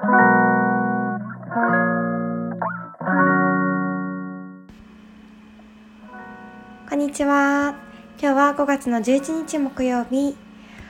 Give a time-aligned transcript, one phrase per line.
[0.00, 0.06] こ
[6.94, 7.74] んにちは。
[8.18, 10.38] 今日は5月の11日木曜日。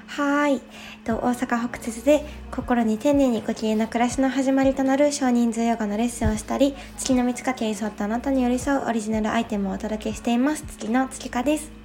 [0.07, 0.61] はい。
[1.03, 10.63] と大阪北節で心に丁寧にご機嫌な暮らしの始まりとなる少人数ヨガのレッスンをしたり月の満ち欠けに沿ったあなたに寄り添うオリジナルアイテムをお届けしています。
[10.69, 11.80] 月の月花です。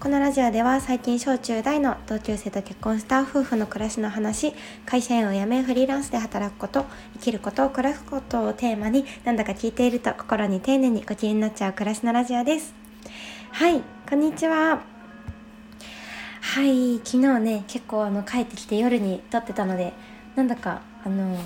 [0.00, 4.54] このラジオでは最近小中大の同級生と結婚した夫婦の暮らしの話
[4.86, 6.84] 会社員を辞めフリーランスで働くこと
[7.14, 12.72] 生きること暮らすことをテーマになんだか聞いていると心に丁寧にご機嫌になっちゃう暮らしのラジオです。
[13.50, 13.82] はい。
[14.08, 14.82] こんにちは。
[16.42, 16.98] はい。
[16.98, 19.94] 昨日ね結構あの帰ってきて夜に撮ってたので
[20.36, 21.36] なんだかあの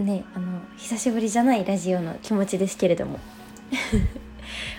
[0.00, 3.20] ねあの久しぶりじゃないラジオの気持ちですけれども。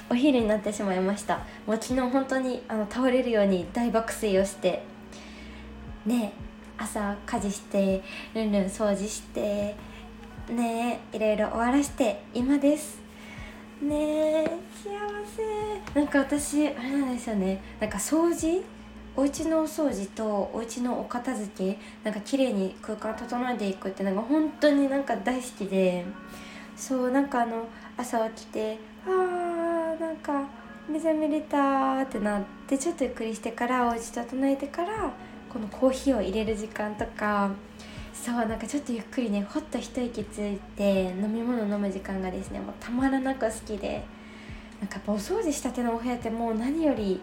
[0.10, 1.40] お昼になってしまいました。
[1.66, 4.84] もう昨日本当にあの倒れるように大爆睡をして
[6.06, 6.34] ね
[6.78, 8.04] 朝家事して
[8.34, 9.76] ルンルン掃除して
[10.50, 13.00] ねいろいろ終わらして今です。
[13.82, 14.90] ね幸
[15.94, 16.00] せ。
[16.00, 17.62] なんか私あれなんですよね。
[17.80, 18.64] なんか掃除？
[19.16, 26.06] お家のお掃除とお家のお片付けなんか綺麗に空間整えていくってなんか本当になんか大好きで
[26.76, 28.78] そうなんかあの朝起きて
[30.00, 30.48] なんか
[30.88, 35.12] 目覚めれたってなってちょっとゆっくりしてからお家整えてから
[35.50, 37.52] このコーヒーを入れる時間とか
[38.14, 44.04] そうなんかちょっとゆっくりねほっと一息ついて飲み物飲む時間がですねもうたまらなく好きで
[44.80, 47.20] なんかお掃除したてのお部屋ってもう何より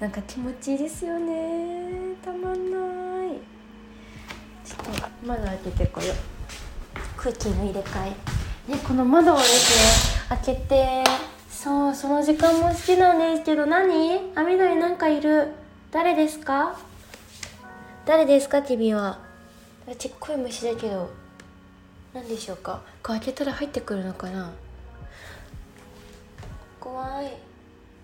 [0.00, 3.38] なんか気持ちいいですよねたまんない。
[4.64, 6.16] ちょっと窓開けてこよう。
[7.16, 8.14] 空気の入れ替
[8.68, 8.72] え。
[8.72, 11.04] ねこの窓をですね開けて
[11.62, 14.32] そうその時間も好きなんですけど何？
[14.34, 15.46] あ緑なんかいる。
[15.92, 16.76] 誰ですか？
[18.04, 18.62] 誰ですか？
[18.62, 19.20] 君は。
[19.96, 21.08] ちっこい虫だけど。
[22.12, 22.80] 何でしょうか？
[23.04, 24.50] 開けたら入ってくるのかな？
[26.80, 27.32] 怖い。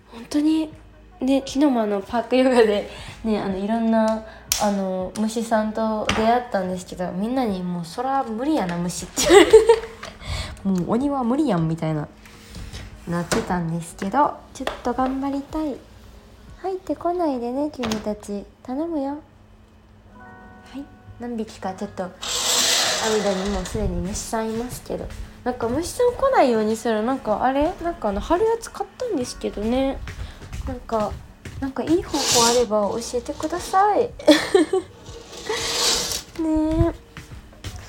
[0.07, 0.71] 本当に？
[1.19, 2.89] ね昨日もあのパークヨガで
[3.25, 4.23] ねあのいろんな
[4.63, 9.57] あの虫さんと出会ったんですけどみんなにもうそら無理やな虫って言われて。
[10.63, 12.07] もう鬼は無理やんみたいな
[13.09, 15.75] なってたんですけどちょっと頑張りたい。
[16.61, 18.45] 入ってこないでね君たち。
[18.63, 19.09] 頼むよ。
[19.09, 20.83] はい。
[21.19, 22.11] 何匹かちょっと網
[23.23, 25.07] 戸にもうすでに虫さんいますけど。
[25.43, 27.01] なんか虫さん来ないようにする。
[27.01, 27.73] なんかあれ？
[27.81, 29.97] なんかあの貼るやつ買ったんですけどね。
[30.67, 31.11] なんか
[31.61, 34.11] なんかいい方法あれば教えてください。
[36.43, 36.93] ね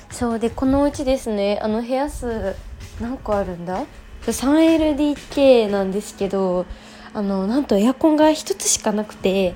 [0.09, 1.59] そうでこのうちですね。
[1.61, 2.55] あの部屋数
[3.01, 3.83] 何個あるんだ？
[4.25, 6.65] 3LDK なんですけど
[7.13, 9.55] あのなんとエアコンが1つしかなくて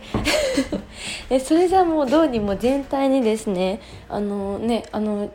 [1.43, 5.29] それじゃもうどうにも全体にですねあのねあの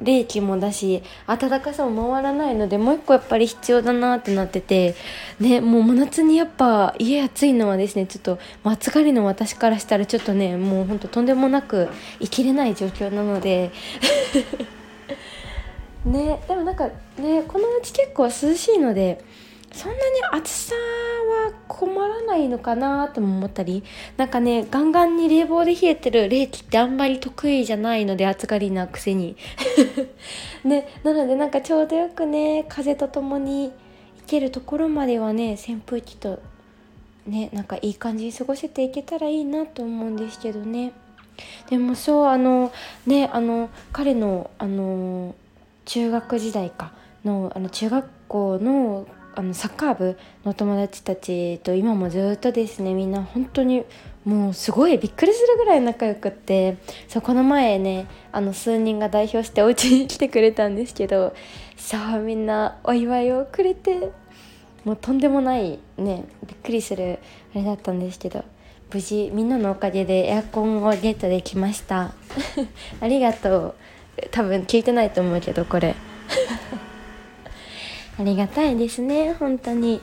[0.00, 4.94] 冷気もだし暖かさも回らないのでもう一個やっぱり必要だなってなってて
[5.40, 11.88] ねもう真夏にやっぱ家暑いのはですねちょっと暑がりの私からしたらちょっとねもうほんととんでもなく
[12.20, 13.70] 生きれない状況なので
[16.06, 19.24] ねでもなんかねこのうち結構涼しいので
[19.72, 20.00] そんなに
[20.32, 23.84] 暑さは困らないのかなとも思ったり
[24.16, 29.36] なんかねガンガンに冷房で冷えてる冷気ってあんまり得意じゃないので暑がりなくせに。
[30.64, 33.72] ねなのでなんかちょうどよくね風とともに行
[34.26, 36.40] けるところまではね扇風機と
[37.26, 40.92] ねなんかいい感じに過ごせていけたらいいなと思うんですけどね。
[41.68, 42.72] でもそうあの
[43.06, 45.34] ねあの彼のあの
[45.86, 46.92] 中学時代か
[47.24, 49.06] のあの中学校の
[49.38, 53.84] あのサッカー部の友達たちと今もずっとですねみんな本当に
[54.24, 61.34] もうすごいびっくりするぐらい仲良くってそうこの前ねあの数人が代表してお家に来てくれたんですけど
[61.76, 64.10] そうみんなお祝いをくれて
[64.86, 67.18] もうとんでもないねびっくりする
[67.54, 68.42] あれだったんですけど
[68.90, 72.14] 無事みんなのおかげでエアコンをゲットできました。
[73.00, 73.74] ありがとう。
[74.30, 75.94] 多分聞いてないと思うけどこれ。
[78.18, 80.00] ありがたいですね本当に。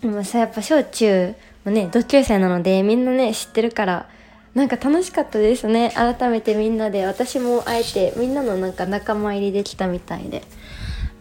[0.00, 1.34] でもさやっぱ小中
[1.64, 4.06] もね同級生なのでみんなね知ってるから
[4.54, 5.92] なんか楽しかったですね。
[5.96, 7.06] 改めてみんなで。
[7.06, 10.42] 私もあえてみんなのなんか仲間入りできたみたいで。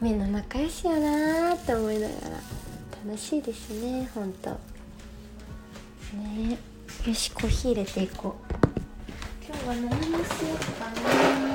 [0.02, 2.64] みんな仲良しやなーって思いながら。
[3.06, 4.52] 楽しいですねほんと
[6.14, 6.58] ね。
[7.08, 8.54] よしコーヒー入れていこう。
[9.46, 10.18] 今日は何にしよ
[10.54, 11.53] うかな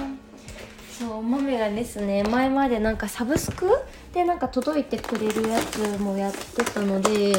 [0.98, 3.66] そう豆がですね前までなんかサブスク
[4.12, 7.34] でなんか届いてくれるやつもやってたので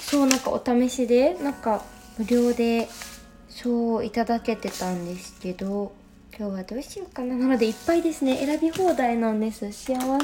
[0.00, 1.84] そうなんかお試しでなんか
[2.18, 2.88] 無料で
[3.48, 5.92] そういただけてたんですけど
[6.38, 7.34] 今日はどうしようかな。
[7.36, 8.38] なのでいっぱいですね。
[8.38, 9.70] 選び放題なんです。
[9.70, 10.00] 幸せ。
[10.00, 10.16] 今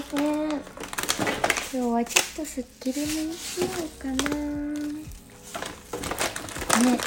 [1.70, 4.67] 日はちょっとすっきりめにしようかな。
[6.78, 6.98] ね、でも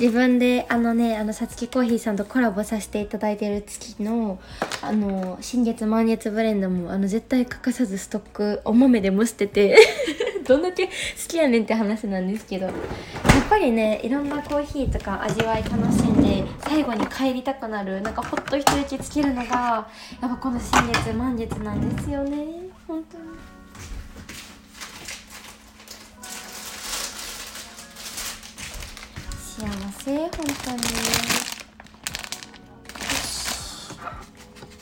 [0.00, 4.38] 自分であのねあのさつきコーヒーさんとコラボさせていただいてる月の
[4.82, 9.76] あの新月満月ブレンドもあの絶対欠かさずストックお豆でも捨てて
[10.46, 10.92] どんだけ好
[11.28, 12.74] きやねんって話なんですけどやっ
[13.48, 19.88] ぱりねいろんなコーヒーとか味わい楽しんで最後に帰りたくなるなんかほっと一息つけるのが
[20.20, 22.38] やっぱこの新月満月なんですよね
[22.86, 23.53] 本当に。
[30.04, 30.82] 幸せ本当に。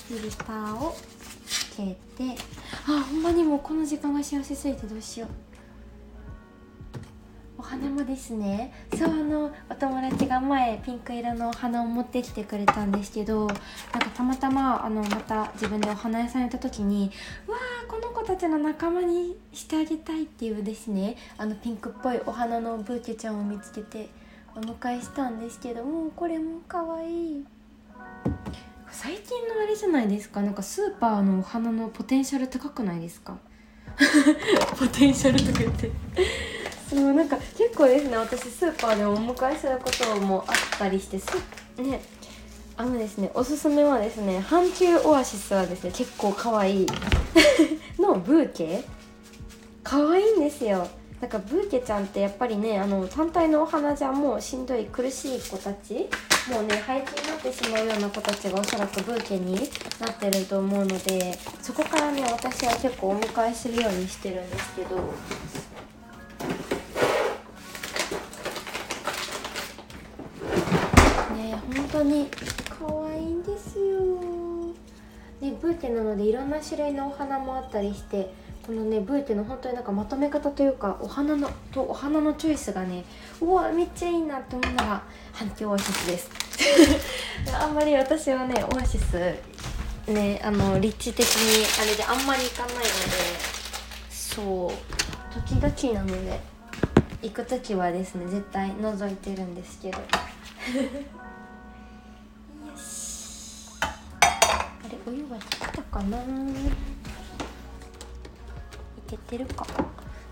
[0.08, 0.96] フィルターを
[1.46, 2.36] つけて。
[2.88, 5.28] あほんまにもうこの時間が幸せすぎてどうしよう。
[7.56, 8.72] お花もですね。
[8.98, 13.60] そうあのお友達が前ピンク色のお花を持ってきてくれたんですけどなんか
[14.16, 17.12] たまたまあのまた自分でお花屋さん行った時に
[17.46, 24.08] わあこの子たちの仲間にしてあげたいっていうですねあのピンクっぽいお花のブーケちゃんを見つけて
[24.54, 27.44] お迎えしたんですけどもこれも可愛い。
[28.90, 30.42] 最近のあれじゃないですか？
[30.42, 33.38] なんかスーパーのお花のポテンシャル高くないですか？
[34.78, 35.90] ポテンシャルとか言って。
[36.90, 38.16] そうなんか結構ですね。
[38.18, 41.28] 私スーパーでお迎えすることもあったりしてす
[41.78, 42.02] ね。
[42.76, 46.86] あのですねおすすめはですね阪急オアシスはですね結構可愛い。
[47.98, 48.84] のブーケ。
[49.82, 50.86] 可愛いんですよ
[51.22, 56.08] なんかブーケちゃんってやっぱりねあの単体のお花じゃもうしんどい苦しい子たち
[56.50, 59.54] もうね廃棄になってしまうような子たちがおそらくブーケに
[60.00, 64.96] なってると思うのでそこからね私は結構お迎えするようにしてるんですけど。
[71.36, 72.28] ね本当に
[72.68, 74.00] 可愛いんですよ。
[75.40, 83.04] ねブーケなのでいろんな種類のお花もあったりしてこのねブーケの本当になんかまとめ方というかお花のとお花のチョイスがね
[83.40, 86.30] うわめっちゃいいなって思うのが反響オアシスです。
[87.52, 89.34] あんまり私はねオアシス
[90.06, 92.86] ねあの立地的にあれであんまり行かないので
[94.10, 94.72] そう
[95.48, 96.40] 時々なので
[97.22, 99.98] 行く時はですね絶対覗いてるんですけど。
[99.98, 100.04] よ
[102.76, 103.70] し。
[103.80, 103.86] あ
[104.88, 106.18] れお湯は来たかな？
[109.12, 109.66] けてるか。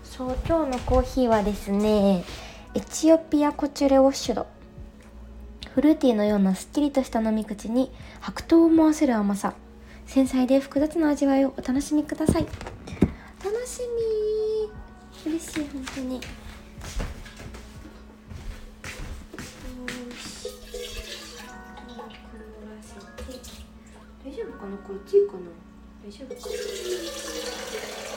[0.03, 2.23] そう今日のコーヒーはですね
[2.73, 4.47] エチオピアコチュレウォッシュド。
[5.73, 9.53] フルーティーのようなすっきりとした飲み口に白桃を思わせる甘さ。
[10.05, 12.45] 繊細で複雑な味わいをお楽しみください。
[13.43, 13.81] 楽し
[15.25, 15.31] み。
[15.31, 16.19] 嬉しい本当に。
[24.23, 24.77] 大丈夫かな？
[24.77, 25.39] こっちかな？
[26.03, 28.10] 大丈夫かな？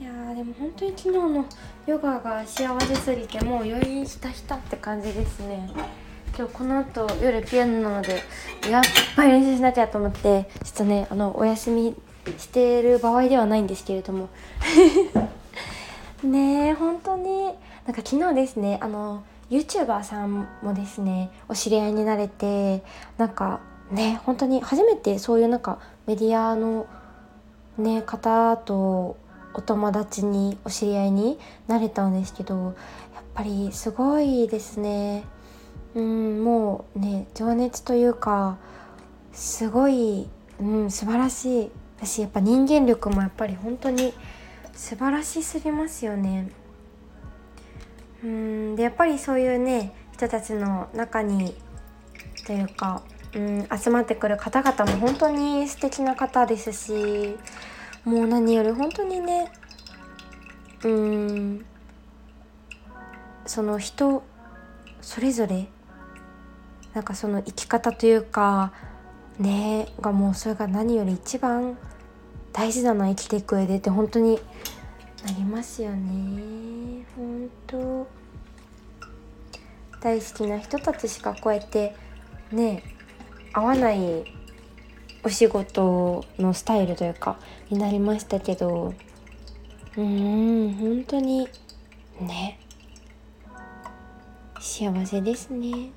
[0.00, 1.44] いやでも本当に昨日の
[1.86, 5.70] ヨガが幸せすぎてもう余韻ひたひたって感じですね。
[6.36, 8.22] 今日この後夜ピアノなので
[8.70, 8.82] やっ
[9.16, 11.94] ぱり練習しなきゃと思ってちょっとねあのお休み
[12.38, 14.28] してる場合ではないんですけれども。
[16.22, 17.44] ねえ本当に。
[17.86, 22.84] なんか昨日ですねあの YouTuber さんもですねお知り合いになれて
[23.18, 26.86] なんかね本当に初めてそういうなんかメディアの
[27.78, 29.16] ね方と
[29.52, 32.74] お友達にお知り合いになれたんですけど
[33.14, 35.24] やっぱりすごいですね。
[35.94, 38.58] うんもうね情熱というか
[39.32, 40.28] すごい、
[40.60, 41.70] うん、素晴らしい。
[42.02, 44.14] 私やっぱ人間力もやっぱり本当に
[44.72, 46.50] 素晴らしすぎますよね。
[48.22, 51.54] うんでやっぱりそういうね人たちの中に
[52.46, 53.02] というか、
[53.34, 57.36] うん、集まってくる方々も本当に素敵な方ですし
[58.04, 59.52] もう何より本当にね
[60.84, 61.64] うん
[63.46, 64.22] その人
[65.00, 65.68] それぞれ
[66.94, 68.72] なんかその生き方というか
[69.38, 71.76] ねがもうそれが何より一番
[72.52, 74.40] 大事だな生きていく上でって本当に
[75.24, 77.04] なりますよね。
[77.16, 78.06] 本当。
[80.00, 81.94] 大好きな人たちしかこうやって
[82.50, 82.82] ね
[83.52, 84.24] 会わない
[85.22, 87.38] お仕事のスタイルというか
[87.68, 88.94] になりましたけど
[89.96, 91.48] うん本当に
[92.20, 92.58] ね。
[94.60, 95.90] 幸せですね。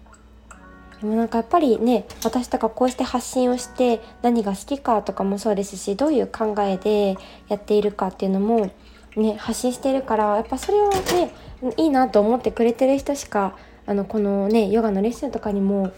[1.01, 7.17] でもなんかやっぱりね私とかこうして発信をして何が好きかとかもそうですしどういう考えで
[7.50, 8.72] やっているかっていうのも
[9.17, 11.33] ね発信してるからやっぱそれをね
[11.75, 15.91] いいなと思ってくれてる人しかあのこのねヨガのレッスンとかにも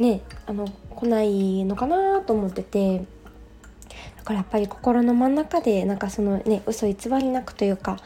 [0.00, 0.66] ねあの
[0.96, 3.04] 来ないのかなと思ってて
[4.16, 7.98] だからやっぱり心の真ん中でなんかそのね嘘偽りなくというか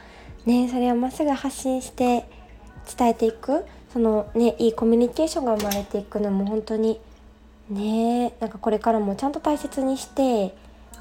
[0.45, 2.29] ねそれをまっすぐ発信して
[2.97, 7.01] 伝えていくそのねいいコミュニケーションが生まれていくのも本当に
[7.71, 10.55] ねなんかこれからもちゃんと大切にして、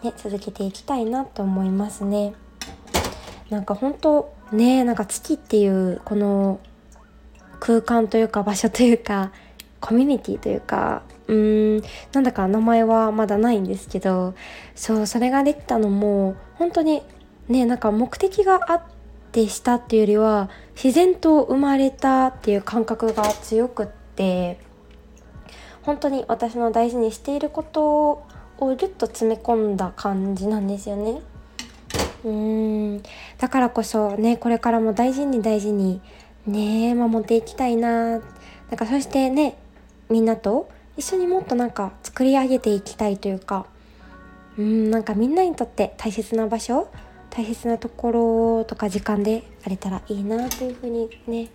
[0.03, 2.33] ね、続けていきたいなと思いますね。
[3.49, 6.59] なんか本当ねなんか月っていうこの
[7.59, 9.31] 空間というか場所というか
[9.83, 14.33] コミュニティというかうーんなんだか名前はまだないんですけど
[14.75, 17.03] そうそれができたのも本当に
[17.49, 18.81] ねなんか目的があっ
[19.33, 20.49] てしたっていうよりは
[20.81, 24.57] 自然と生まれたっていう感覚が強くって
[25.81, 28.25] 本当に私の大事にしていることを
[28.59, 31.19] ギュッと詰め込んだ感じなんですよね。
[32.23, 33.03] うーん
[33.37, 35.99] だからこそねこれからも大事に大事に
[36.47, 38.21] ね守っていきたいななん
[38.77, 39.57] かそしてね
[40.13, 43.65] みんなと一緒にもっとなんか作り上げていきたいというか
[44.59, 46.87] うんなんかみんなにとって大切な場所
[47.31, 51.49] 大切なところとか時間であれたらいいなというふうにね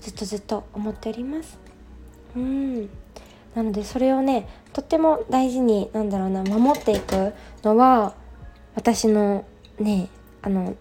[0.00, 1.56] ずっとずっと思っております。
[2.34, 2.90] うん。
[3.54, 8.14] なのでそれをねとっても大事になんだろうな守っていくのは
[8.74, 9.44] 私の
[9.78, 10.08] ね
[10.42, 10.74] あの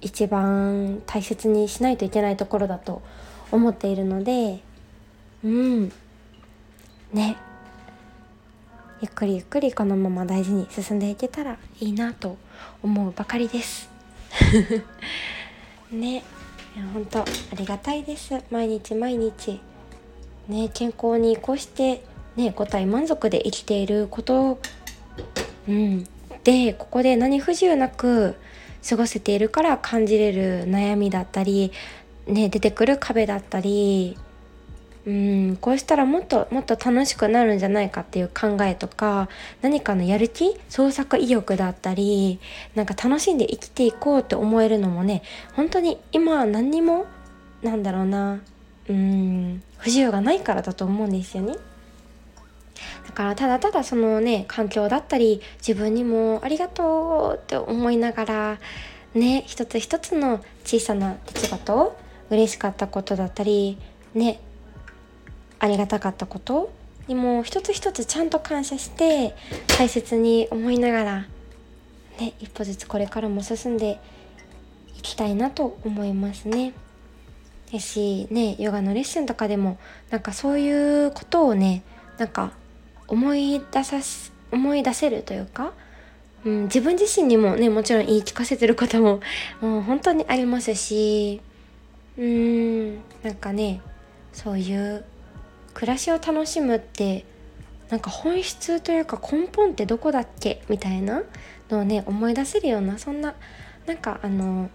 [0.00, 3.02] 一番大切にしないといけないところだと
[3.52, 4.62] 思っているので
[5.46, 5.92] うん。
[7.12, 7.36] ね。
[9.00, 12.36] ゆっくりゆっくりこのまま大事に進んでいけたらいいなと
[12.82, 13.88] 思うばかりです。
[15.92, 16.24] ね。
[16.92, 17.24] 本当あ
[17.56, 18.34] りがたいです。
[18.50, 19.60] 毎日毎日。
[20.48, 22.02] ね健康にこうして
[22.34, 24.58] ね五体満足で生きていること。
[25.68, 26.04] うん。
[26.42, 28.34] でここで何不自由なく
[28.88, 31.70] 過ごせているから感じれる悩みだったり、
[32.26, 34.18] ね、出てくる壁だったり
[35.06, 39.28] うんこうしたらもっともっと楽しくなるんじゃないかっていう考えとか
[39.62, 42.40] 何かのやる気創作意欲だったり
[42.74, 45.22] なんか楽しんで生きていこうって思えるのもね
[45.54, 47.06] 本当に今何にも
[47.62, 48.40] なんだろうな
[48.88, 51.54] うん不自由がないからだと思うんですよね。
[53.06, 58.58] だからただただそのね環境だったり自分にもありがとうって思いながら
[59.14, 61.96] ね一つ一つの小さな出来事
[62.30, 63.78] 嬉しかったことだったり
[64.14, 64.40] ね
[65.58, 66.70] ありがたかったこと
[67.08, 69.34] にも一つ一つちゃんと感謝して
[69.78, 71.26] 大切に思いながら
[72.18, 74.00] ね一歩ずつこれからも進んで
[74.96, 76.72] いきたいなと思いますね。
[77.72, 79.78] やしねヨガのレッスンとかでも
[80.10, 81.82] なんかそういうことをね
[82.18, 82.52] なんか
[83.08, 83.96] 思い出さ
[84.52, 85.72] 思い出せるというか、
[86.44, 89.20] うん、自分自身にもねもちろん言い聞かせてることも
[89.60, 91.40] もう本当にありますし
[92.16, 93.80] うーんなんかね
[94.32, 95.04] そういう
[95.76, 97.26] 暮らしを楽しむって
[97.90, 100.62] なんか本質というか根本ってどこだっけ？
[100.70, 101.22] みたいな
[101.68, 103.34] のをね思い出せるようなそんな
[103.84, 104.70] なんかあの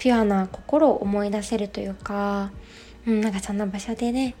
[0.00, 2.50] ピュアな心を思い出せるというか、
[3.06, 4.34] うん、なんかそんな場所でね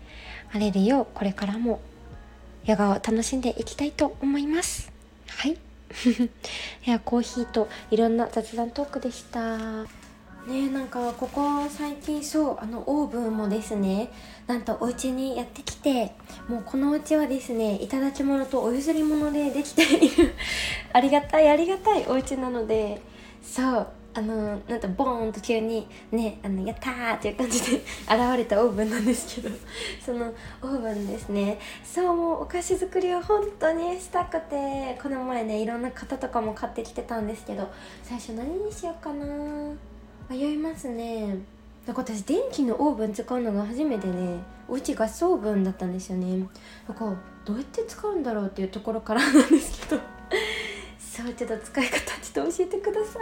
[0.52, 1.02] あれるよ。
[1.02, 1.80] うこれからも
[2.64, 4.92] ヨガを楽しんでいきたいと思います。
[5.28, 5.52] はい。
[6.84, 10.01] いやコーヒーといろんな雑談トークでした。
[10.46, 14.10] ねなんかここ最近そうあのオーブンもですね
[14.46, 16.12] なんとお家にやってきて
[16.48, 20.34] もうこのお家はですねいただき物とお譲り物でできている。
[20.92, 23.00] ありがたいありがたいお家なので。
[23.42, 29.54] そうあのなんとボーンと急にねあのやったーっていう感じで 現れたオーブンなんですけど。
[30.04, 31.58] そのオーブンですね。
[31.82, 37.70] そうもうお菓子作りは本当にしたくてこの前ねいろんな型とかも買ってきてたんですけど
[38.02, 39.24] 最初何にしようかな
[40.32, 41.36] 迷いますね。
[41.86, 46.46] だか私電気のオーブン使うのが初めてねおうちガスオーブンだったんですよね。
[46.88, 50.02] だかどうやって使うんだろうっていうところからなんですけど。
[50.98, 53.20] そうちょっと使い方ちょっと教えてくださ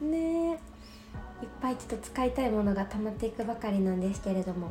[0.00, 0.04] い。
[0.04, 4.70] ねいっぱいちょっと使いたいものが溜まっていくばかりなんですけれども。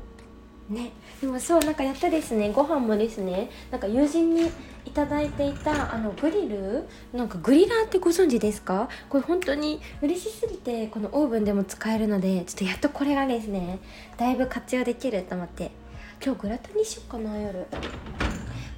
[0.70, 0.92] ね。
[1.22, 4.52] でもそうなんかやったですねご飯もですねなんか友人に
[4.86, 6.88] いただいていたあのグリル？
[7.14, 8.90] なんかグリラーってご存知ですか？
[9.10, 13.80] これ本当に嬉しすぎてこのオーブンでも使えるのでちょっとやっとこれがですね
[14.18, 15.72] だいぶ活用できると思って。
[16.24, 17.66] 今日グラタンにしようかな夜。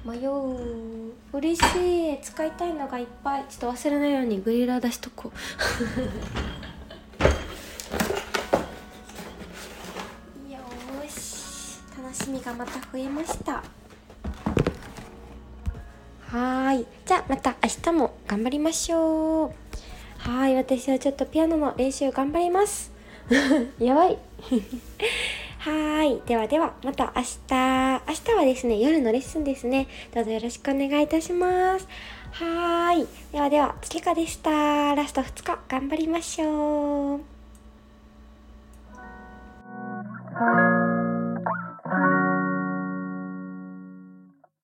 [0.04, 2.20] 迷う嬉しい。
[2.20, 3.44] 使いたいのがいっぱい。
[3.48, 5.38] ちょっと忘れないようにグリラー出しとこう。
[12.18, 13.62] しみがまた増えました。
[16.30, 16.86] はーい。
[17.06, 19.52] じゃあまた明日も頑張りましょう。
[20.18, 20.56] はい。
[20.56, 22.92] 私はちょっとピアノの練習頑張ります。
[23.78, 24.18] やばい。
[25.60, 26.22] はーい。
[26.26, 27.38] ではではまた明日。
[27.50, 29.86] 明日はですね夜のレッスンですね。
[30.12, 31.88] どうぞよろしくお願いいたします。
[32.32, 33.06] はい。
[33.32, 34.94] ではでは月けかでした。
[34.94, 37.20] ラスト2日頑張りましょう。